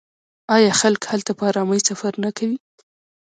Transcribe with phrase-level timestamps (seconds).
[0.55, 2.57] آیا خلک هلته په ارامۍ سفر نه کوي؟